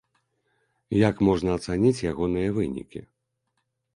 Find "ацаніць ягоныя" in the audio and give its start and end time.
1.59-2.49